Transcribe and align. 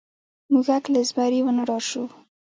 موږک 0.51 0.83
له 0.93 1.01
زمري 1.09 1.39
ونه 1.43 1.63
ډار 1.69 1.83
شو. 1.89 2.03